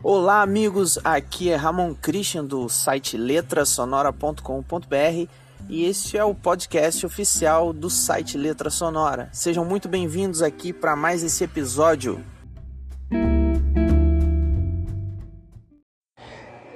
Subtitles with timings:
[0.00, 0.96] Olá, amigos.
[1.02, 5.28] Aqui é Ramon Christian do site letrasonora.com.br
[5.68, 9.28] e este é o podcast oficial do site Letra Sonora.
[9.32, 12.24] Sejam muito bem-vindos aqui para mais esse episódio.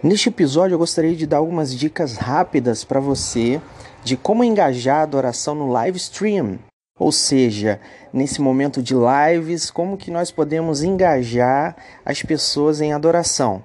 [0.02, 3.62] Neste episódio eu gostaria de dar algumas dicas rápidas para você
[4.02, 6.58] de como engajar a adoração no live stream.
[7.02, 7.80] Ou seja,
[8.12, 11.74] nesse momento de lives, como que nós podemos engajar
[12.04, 13.62] as pessoas em adoração.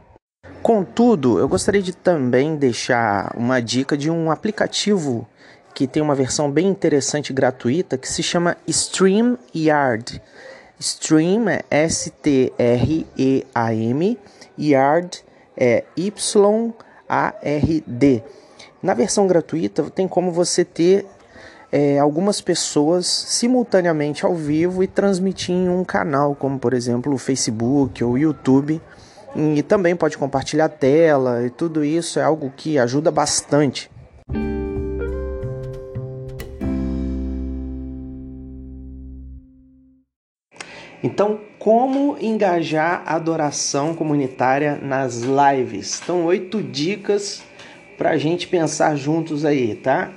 [0.64, 5.28] Contudo, eu gostaria de também deixar uma dica de um aplicativo
[5.73, 10.20] que tem uma versão bem interessante gratuita que se chama StreamYard.
[10.80, 12.58] Stream é S-T-R-E-A-M,
[14.59, 15.23] Yard
[15.56, 16.64] é Y-A-R-D.
[18.81, 21.06] Na versão gratuita tem como você ter
[21.72, 27.18] é, algumas pessoas simultaneamente ao vivo e transmitir em um canal, como por exemplo o
[27.18, 28.82] Facebook ou o YouTube.
[29.36, 33.92] E também pode compartilhar a tela e tudo isso é algo que ajuda bastante.
[41.04, 46.02] Então, como engajar a adoração comunitária nas lives?
[46.02, 47.44] Então, oito dicas
[47.98, 50.12] para a gente pensar juntos aí, tá?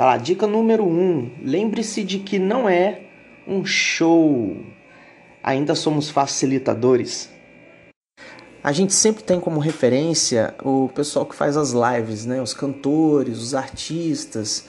[0.00, 3.02] Tá lá, dica número um: lembre-se de que não é
[3.46, 4.56] um show,
[5.42, 7.28] ainda somos facilitadores.
[8.64, 12.40] A gente sempre tem como referência o pessoal que faz as lives, né?
[12.40, 14.64] os cantores, os artistas.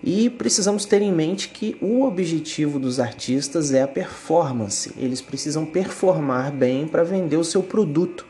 [0.00, 4.92] E precisamos ter em mente que o objetivo dos artistas é a performance.
[4.96, 8.24] Eles precisam performar bem para vender o seu produto.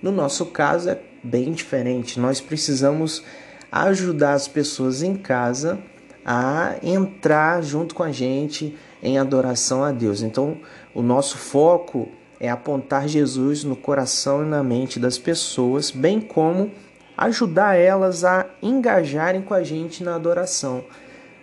[0.00, 2.18] No nosso caso é bem diferente.
[2.18, 3.22] Nós precisamos
[3.72, 5.78] ajudar as pessoas em casa
[6.24, 10.20] a entrar junto com a gente em adoração a Deus.
[10.20, 10.58] Então,
[10.94, 16.70] o nosso foco é apontar Jesus no coração e na mente das pessoas, bem como
[17.16, 20.84] ajudar elas a engajarem com a gente na adoração,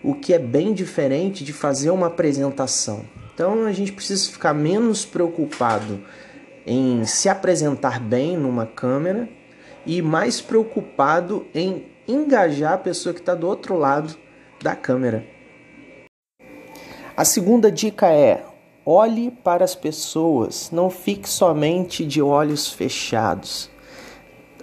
[0.03, 3.03] o que é bem diferente de fazer uma apresentação.
[3.34, 6.00] Então, a gente precisa ficar menos preocupado
[6.66, 9.28] em se apresentar bem numa câmera
[9.85, 14.16] e mais preocupado em engajar a pessoa que está do outro lado
[14.62, 15.25] da câmera.
[17.16, 18.45] A segunda dica é:
[18.85, 23.69] olhe para as pessoas, não fique somente de olhos fechados.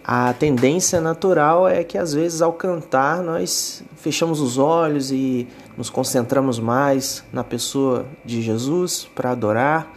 [0.09, 5.91] A tendência natural é que às vezes ao cantar nós fechamos os olhos e nos
[5.91, 9.93] concentramos mais na pessoa de Jesus para adorar,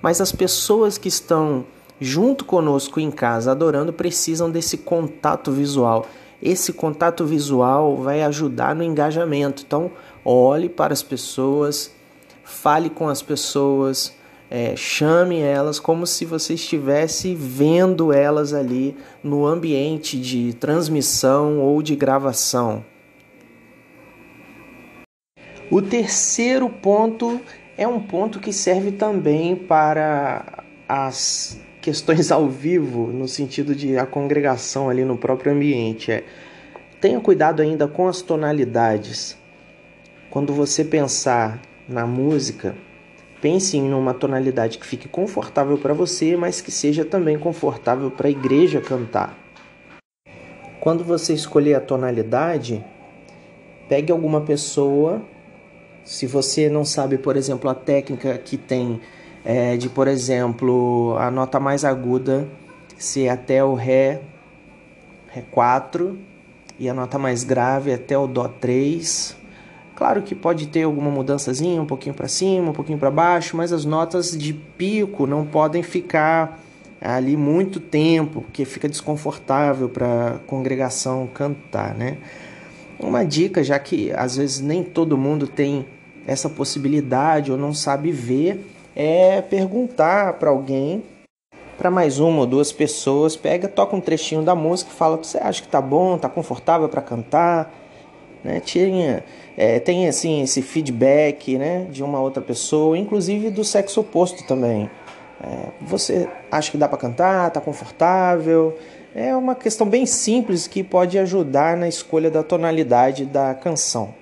[0.00, 1.66] mas as pessoas que estão
[2.02, 6.06] junto conosco em casa adorando precisam desse contato visual.
[6.42, 9.62] Esse contato visual vai ajudar no engajamento.
[9.64, 9.90] Então,
[10.24, 11.92] olhe para as pessoas,
[12.42, 14.12] fale com as pessoas,
[14.50, 21.80] é, chame elas como se você estivesse vendo elas ali no ambiente de transmissão ou
[21.80, 22.84] de gravação.
[25.70, 27.40] O terceiro ponto
[27.78, 34.06] é um ponto que serve também para as questões ao vivo, no sentido de a
[34.06, 36.12] congregação ali no próprio ambiente.
[36.12, 36.24] É,
[37.00, 39.36] tenha cuidado ainda com as tonalidades.
[40.30, 42.76] Quando você pensar na música,
[43.40, 48.28] pense em uma tonalidade que fique confortável para você, mas que seja também confortável para
[48.28, 49.36] a igreja cantar.
[50.80, 52.84] Quando você escolher a tonalidade,
[53.88, 55.20] pegue alguma pessoa.
[56.04, 59.00] Se você não sabe, por exemplo, a técnica que tem
[59.44, 62.48] é, de, por exemplo, a nota mais aguda
[62.96, 64.20] ser até o Ré,
[65.28, 66.18] Ré 4
[66.78, 69.36] e a nota mais grave até o Dó 3.
[69.94, 73.72] Claro que pode ter alguma mudançazinha, um pouquinho para cima, um pouquinho para baixo, mas
[73.72, 76.60] as notas de pico não podem ficar
[77.00, 82.18] ali muito tempo, porque fica desconfortável para a congregação cantar, né?
[82.98, 85.84] Uma dica, já que às vezes nem todo mundo tem
[86.26, 88.64] essa possibilidade ou não sabe ver,
[88.94, 91.02] é perguntar para alguém,
[91.78, 95.38] para mais uma ou duas pessoas, pega, toca um trechinho da música e fala: você
[95.38, 97.72] acha que tá bom, tá confortável para cantar?
[98.44, 98.60] Né?
[98.60, 99.24] Tinha,
[99.56, 104.90] é, tem assim esse feedback né, de uma outra pessoa, inclusive do sexo oposto também.
[105.42, 107.50] É, você acha que dá para cantar?
[107.50, 108.78] Tá confortável?
[109.14, 114.14] É uma questão bem simples que pode ajudar na escolha da tonalidade da canção.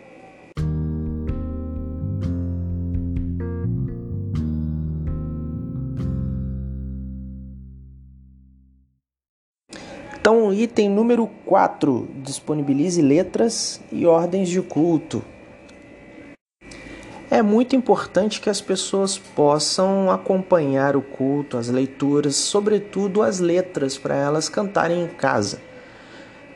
[10.30, 15.24] Então, item número 4: disponibilize letras e ordens de culto.
[17.28, 23.98] É muito importante que as pessoas possam acompanhar o culto, as leituras, sobretudo as letras,
[23.98, 25.60] para elas cantarem em casa.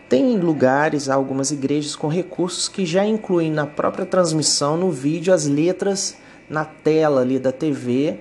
[0.09, 5.49] Tem lugares, algumas igrejas com recursos que já incluem na própria transmissão, no vídeo, as
[5.49, 6.17] letras
[6.49, 8.21] na tela ali da TV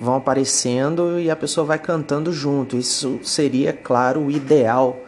[0.00, 2.76] vão aparecendo e a pessoa vai cantando junto.
[2.76, 5.00] Isso seria, claro, o ideal,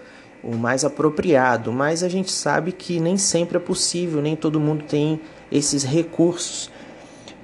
[0.43, 4.85] o mais apropriado, mas a gente sabe que nem sempre é possível, nem todo mundo
[4.85, 5.21] tem
[5.51, 6.71] esses recursos.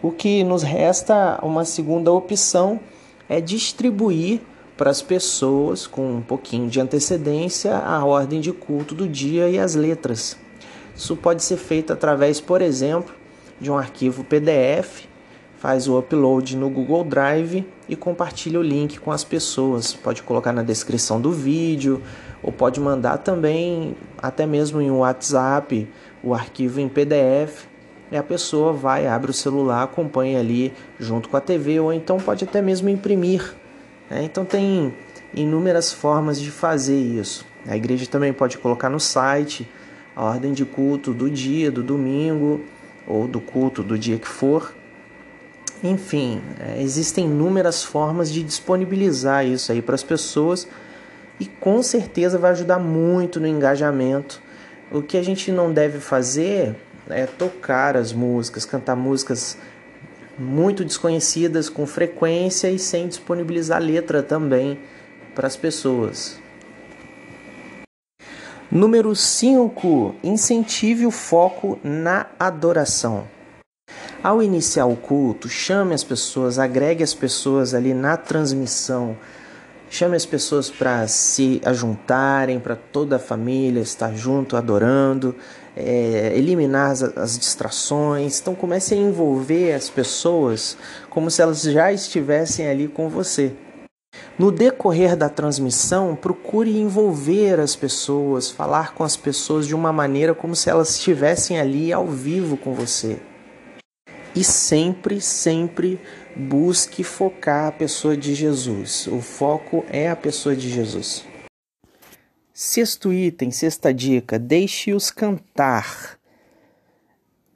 [0.03, 2.81] O que nos resta, uma segunda opção,
[3.29, 4.41] é distribuir
[4.77, 9.59] para as pessoas com um pouquinho de antecedência a ordem de culto do dia e
[9.59, 10.37] as letras.
[10.95, 13.15] Isso pode ser feito através, por exemplo,
[13.61, 15.07] de um arquivo PDF,
[15.67, 19.93] faz o upload no Google Drive e compartilha o link com as pessoas.
[19.93, 22.01] Pode colocar na descrição do vídeo
[22.41, 25.89] ou pode mandar também, até mesmo em WhatsApp,
[26.23, 27.65] o arquivo em PDF
[28.13, 32.19] e a pessoa vai, abre o celular, acompanha ali junto com a TV, ou então
[32.19, 33.53] pode até mesmo imprimir.
[34.09, 34.23] Né?
[34.23, 34.95] Então tem
[35.35, 37.45] inúmeras formas de fazer isso.
[37.67, 39.69] A igreja também pode colocar no site
[40.15, 42.61] a ordem de culto do dia, do domingo,
[43.05, 44.73] ou do culto do dia que for.
[45.83, 50.67] Enfim, é, existem inúmeras formas de disponibilizar isso aí para as pessoas
[51.39, 54.41] e com certeza vai ajudar muito no engajamento.
[54.91, 56.77] O que a gente não deve fazer
[57.09, 59.59] é, tocar as músicas, cantar músicas
[60.39, 64.79] muito desconhecidas com frequência e sem disponibilizar letra também
[65.35, 66.39] para as pessoas.
[68.71, 70.17] Número 5.
[70.23, 73.36] Incentive o foco na adoração.
[74.23, 79.17] Ao iniciar o culto, chame as pessoas, agregue as pessoas ali na transmissão
[79.89, 85.35] Chame as pessoas para se ajuntarem, para toda a família estar junto, adorando,
[85.77, 88.41] é, eliminar as, as, distrações.
[88.41, 90.77] Então comece a envolver as pessoas
[91.09, 93.53] como se elas já estivessem ali com você.
[94.39, 100.35] No decorrer da transmissão, procure envolver as pessoas, falar com as pessoas de uma maneira
[100.35, 103.19] como se elas estivessem ali ao vivo com você.
[104.37, 105.99] E sempre, sempre
[106.37, 109.07] busque focar a pessoa de Jesus.
[109.07, 111.25] O foco é a pessoa de Jesus.
[112.53, 116.19] Sexto item, sexta dica: deixe-os cantar.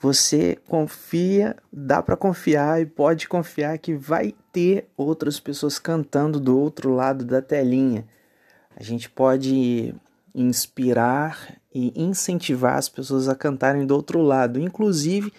[0.00, 6.58] Você confia, dá para confiar e pode confiar que vai ter outras pessoas cantando do
[6.58, 8.06] outro lado da telinha.
[8.74, 9.94] A gente pode
[10.34, 15.30] inspirar e incentivar as pessoas a cantarem do outro lado, inclusive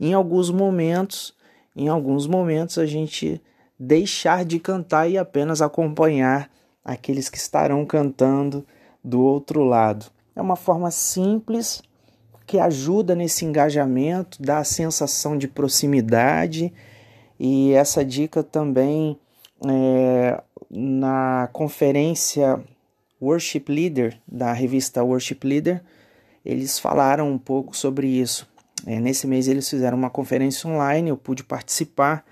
[0.00, 1.36] em alguns momentos
[1.78, 3.40] em alguns momentos a gente
[3.78, 6.50] deixar de cantar e apenas acompanhar
[6.84, 8.66] aqueles que estarão cantando
[9.04, 10.06] do outro lado.
[10.34, 11.80] É uma forma simples
[12.44, 16.72] que ajuda nesse engajamento, dá a sensação de proximidade
[17.38, 19.16] e essa dica também
[19.64, 22.60] é, na conferência
[23.22, 25.80] Worship Leader da revista Worship Leader
[26.44, 28.48] eles falaram um pouco sobre isso.
[28.86, 32.24] É, nesse mês eles fizeram uma conferência online, eu pude participar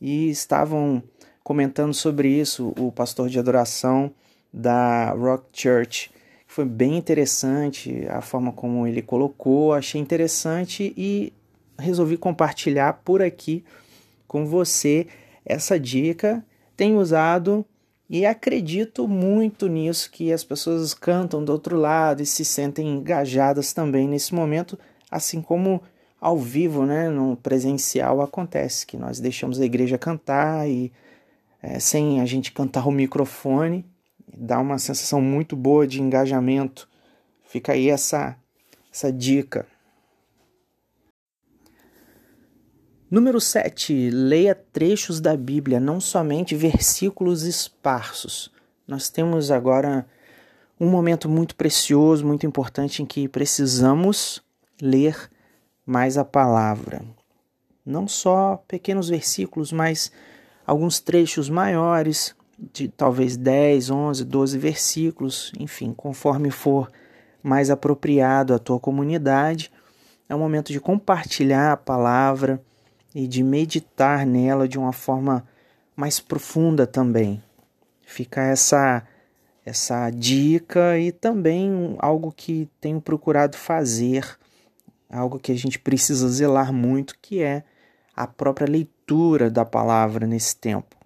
[0.00, 1.02] e estavam
[1.42, 4.10] comentando sobre isso o pastor de adoração
[4.52, 6.10] da Rock Church.
[6.46, 11.32] Foi bem interessante a forma como ele colocou, achei interessante e
[11.78, 13.64] resolvi compartilhar por aqui
[14.26, 15.06] com você
[15.44, 16.44] essa dica.
[16.76, 17.64] Tenho usado
[18.08, 23.72] e acredito muito nisso que as pessoas cantam do outro lado e se sentem engajadas
[23.72, 24.78] também nesse momento
[25.10, 25.82] assim como
[26.20, 30.92] ao vivo, né, no presencial acontece que nós deixamos a igreja cantar e
[31.62, 33.84] é, sem a gente cantar o microfone,
[34.36, 36.88] dá uma sensação muito boa de engajamento.
[37.44, 38.36] Fica aí essa
[38.96, 39.66] essa dica.
[43.10, 44.10] Número 7.
[44.10, 48.50] Leia trechos da Bíblia, não somente versículos esparsos.
[48.88, 50.06] Nós temos agora
[50.80, 54.42] um momento muito precioso, muito importante em que precisamos
[54.80, 55.30] ler
[55.84, 57.02] mais a palavra.
[57.84, 60.10] Não só pequenos versículos, mas
[60.66, 62.34] alguns trechos maiores,
[62.72, 66.90] de talvez 10, 11, 12 versículos, enfim, conforme for
[67.42, 69.70] mais apropriado à tua comunidade.
[70.28, 72.60] É um momento de compartilhar a palavra
[73.14, 75.46] e de meditar nela de uma forma
[75.94, 77.42] mais profunda também.
[78.02, 79.06] Fica essa
[79.64, 84.38] essa dica e também algo que tenho procurado fazer
[85.10, 87.64] algo que a gente precisa zelar muito, que é
[88.14, 90.96] a própria leitura da palavra nesse tempo.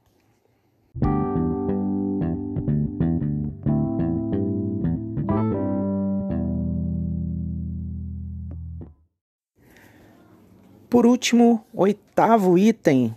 [10.88, 13.14] Por último, oitavo item.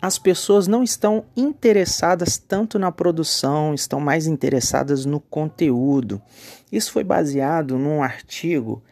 [0.00, 6.22] As pessoas não estão interessadas tanto na produção, estão mais interessadas no conteúdo.
[6.70, 8.82] Isso foi baseado num artigo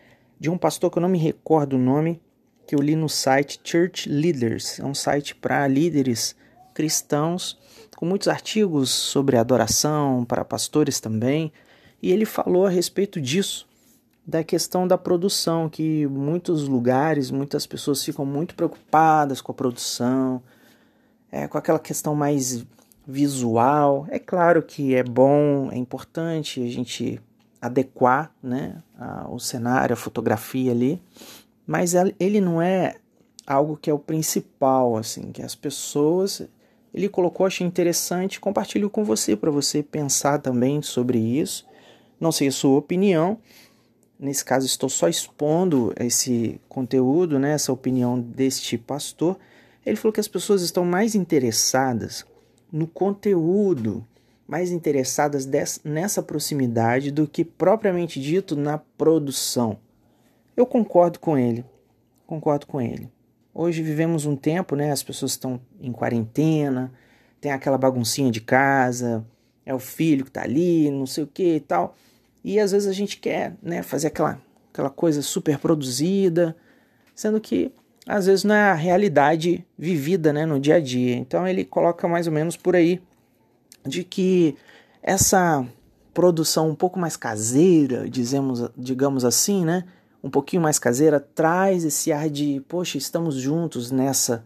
[0.41, 2.19] de um pastor que eu não me recordo o nome,
[2.67, 4.81] que eu li no site Church Leaders.
[4.81, 6.35] É um site para líderes
[6.73, 7.59] cristãos,
[7.95, 11.53] com muitos artigos sobre adoração, para pastores também.
[12.03, 13.69] E ele falou a respeito disso,
[14.27, 20.43] da questão da produção, que muitos lugares, muitas pessoas ficam muito preocupadas com a produção,
[21.31, 22.65] é, com aquela questão mais
[23.07, 24.07] visual.
[24.09, 27.21] É claro que é bom, é importante a gente
[27.61, 28.83] adequar né,
[29.29, 31.03] o cenário, a fotografia ali,
[31.67, 32.97] mas ele não é
[33.47, 36.49] algo que é o principal, assim, que as pessoas
[36.93, 41.65] ele colocou, achei interessante, compartilho com você para você pensar também sobre isso.
[42.19, 43.39] Não sei a sua opinião.
[44.19, 49.39] Nesse caso, estou só expondo esse conteúdo, né, essa opinião deste pastor.
[49.87, 52.27] Ele falou que as pessoas estão mais interessadas
[52.73, 54.07] no conteúdo
[54.51, 55.49] mais interessadas
[55.85, 59.79] nessa proximidade do que propriamente dito na produção.
[60.57, 61.65] Eu concordo com ele.
[62.27, 63.09] Concordo com ele.
[63.55, 64.91] Hoje vivemos um tempo, né?
[64.91, 66.93] As pessoas estão em quarentena,
[67.41, 69.25] tem aquela baguncinha de casa,
[69.65, 71.95] é o filho que tá ali, não sei o que e tal.
[72.43, 74.43] E às vezes a gente quer, né, fazer aquela,
[74.73, 76.57] aquela coisa super produzida,
[77.15, 77.71] sendo que
[78.05, 81.15] às vezes não é a realidade vivida, né, no dia a dia.
[81.15, 83.01] Então ele coloca mais ou menos por aí
[83.87, 84.57] de que
[85.03, 85.67] essa
[86.13, 89.85] produção um pouco mais caseira, dizemos, digamos assim, né?
[90.23, 94.45] Um pouquinho mais caseira, traz esse ar de, poxa, estamos juntos nessa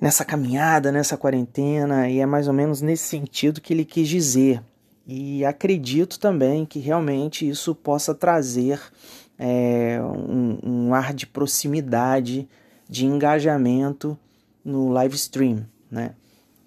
[0.00, 4.60] nessa caminhada, nessa quarentena, e é mais ou menos nesse sentido que ele quis dizer.
[5.06, 8.80] E acredito também que realmente isso possa trazer
[9.38, 12.48] é, um, um ar de proximidade,
[12.88, 14.18] de engajamento
[14.64, 16.16] no live stream, né?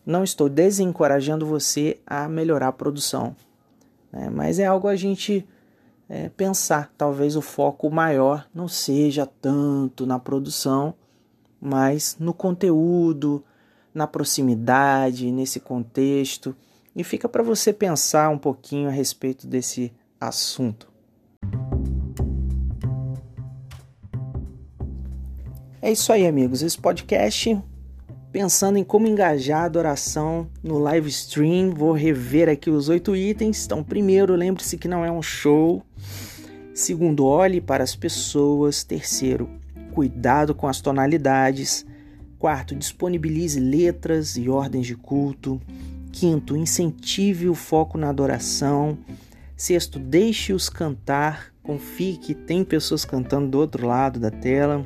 [0.05, 3.35] Não estou desencorajando você a melhorar a produção,
[4.11, 4.29] né?
[4.29, 5.47] mas é algo a gente
[6.07, 6.93] é, pensar.
[6.95, 10.93] Talvez o foco maior não seja tanto na produção,
[11.59, 13.43] mas no conteúdo,
[13.93, 16.55] na proximidade, nesse contexto.
[16.95, 20.87] E fica para você pensar um pouquinho a respeito desse assunto.
[25.81, 26.61] É isso aí, amigos.
[26.61, 27.59] Esse podcast
[28.35, 31.69] pensando em como engajar a adoração no live stream.
[31.69, 33.63] Vou rever aqui os oito itens.
[33.63, 35.81] Então, primeiro, lembre-se que não é um show.
[36.73, 38.83] Segundo, olhe para as pessoas.
[38.83, 39.49] Terceiro,
[39.93, 41.85] cuidado com as tonalidades.
[42.37, 45.61] Quarto, disponibilize letras e ordens de culto.
[46.11, 48.97] Quinto, incentive o foco na adoração.
[49.55, 51.53] Sexto, deixe-os cantar.
[51.63, 54.85] Confie que tem pessoas cantando do outro lado da tela.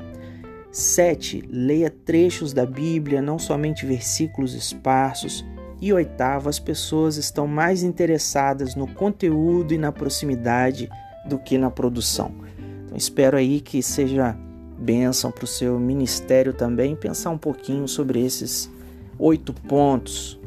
[0.72, 1.44] 7.
[1.50, 5.46] Leia trechos da Bíblia, não somente versículos esparsos.
[5.82, 10.90] E oitavo, as pessoas estão mais interessadas no conteúdo e na proximidade
[11.26, 12.34] do que na produção.
[12.86, 14.36] Então, espero aí que seja
[14.78, 18.70] bênção para o seu ministério também pensar um pouquinho sobre esses
[19.18, 20.39] oito pontos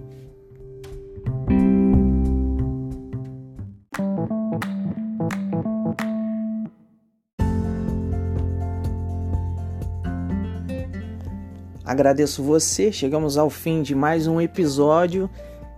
[11.92, 15.28] Agradeço você, chegamos ao fim de mais um episódio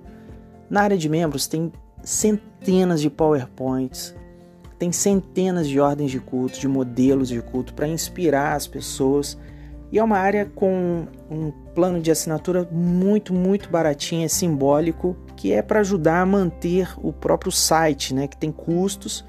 [0.68, 4.14] Na área de membros tem centenas de PowerPoints,
[4.78, 9.38] tem centenas de ordens de culto, de modelos de culto para inspirar as pessoas.
[9.90, 15.52] E é uma área com um plano de assinatura muito, muito baratinho, é simbólico que
[15.52, 19.24] é para ajudar a manter o próprio site, né, que tem custos.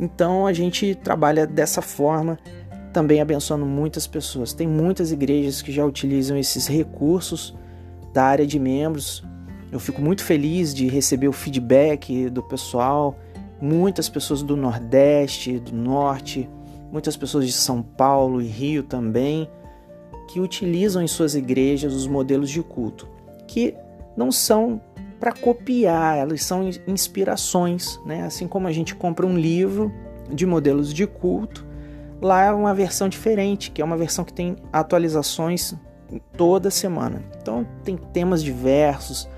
[0.00, 2.38] Então a gente trabalha dessa forma,
[2.92, 4.52] também abençoando muitas pessoas.
[4.52, 7.54] Tem muitas igrejas que já utilizam esses recursos
[8.12, 9.22] da área de membros.
[9.70, 13.16] Eu fico muito feliz de receber o feedback do pessoal,
[13.60, 16.48] muitas pessoas do Nordeste, do Norte,
[16.90, 19.48] muitas pessoas de São Paulo e Rio também,
[20.32, 23.06] que utilizam em suas igrejas os modelos de culto,
[23.46, 23.74] que
[24.16, 24.80] não são
[25.20, 28.22] para copiar, elas são inspirações, né?
[28.22, 29.92] Assim como a gente compra um livro
[30.30, 31.66] de modelos de culto,
[32.20, 35.74] lá é uma versão diferente, que é uma versão que tem atualizações
[36.34, 37.22] toda semana.
[37.40, 39.28] Então tem temas diversos,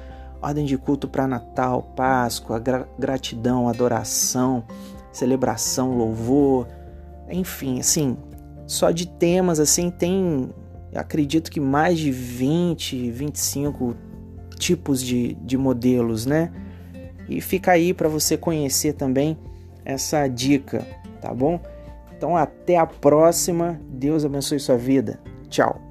[0.41, 4.65] ordem de culto para Natal, Páscoa, gra gratidão, adoração,
[5.13, 6.69] celebração, louvor,
[7.29, 8.17] enfim, assim,
[8.65, 10.51] só de temas assim tem,
[10.95, 13.97] acredito que mais de 20, 25
[14.59, 16.51] tipos de, de modelos, né?
[17.29, 19.39] e fica aí para você conhecer também
[19.85, 20.87] essa dica,
[21.21, 21.61] tá bom?
[22.17, 23.81] Então até a próxima.
[23.89, 25.21] Deus abençoe sua vida.
[25.49, 25.84] Tchau.